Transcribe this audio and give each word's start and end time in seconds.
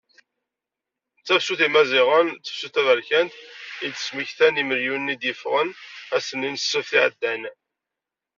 D 1.17 1.21
tafsut 1.27 1.61
n 1.61 1.65
Yimaziɣen 1.65 2.27
akked 2.29 2.43
tefsut 2.45 2.73
taberkant, 2.75 3.33
i 3.85 3.87
d-smektan 3.93 4.59
yimelyan 4.59 5.13
i 5.13 5.15
d-yeffɣen 5.21 5.69
ass-nni 6.17 6.49
n 6.51 6.55
ssebt 6.61 6.91
iɛeddan. 6.97 7.43